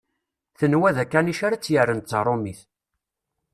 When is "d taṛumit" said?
2.01-2.59